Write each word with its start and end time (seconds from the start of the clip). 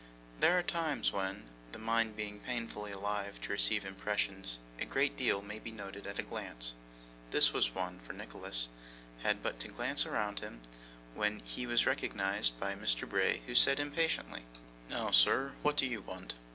There 0.39 0.57
are 0.57 0.63
times 0.63 1.11
when, 1.13 1.43
the 1.73 1.77
mind 1.77 2.15
being 2.15 2.39
painfully 2.39 2.91
alive 2.91 3.39
to 3.41 3.51
receive 3.51 3.85
impressions, 3.85 4.57
a 4.79 4.85
great 4.85 5.15
deal 5.15 5.43
may 5.43 5.59
be 5.59 5.69
noted 5.69 6.07
at 6.07 6.17
a 6.17 6.23
glance. 6.23 6.73
This 7.29 7.53
was 7.53 7.75
one, 7.75 7.99
for 7.99 8.13
Nicholas 8.13 8.69
had 9.21 9.43
but 9.43 9.59
glanced 9.77 10.07
round 10.07 10.39
him 10.39 10.61
when 11.13 11.37
he 11.41 11.67
was 11.67 11.85
recognised 11.85 12.59
by 12.59 12.73
Mr. 12.73 13.07
Bray, 13.07 13.43
who 13.45 13.53
said 13.53 13.79
impatiently: 13.79 14.41
'Now, 14.89 15.11
sir, 15.11 15.53
what 15.61 15.77
do 15.77 15.85
you 15.85 16.01
want? 16.01 16.33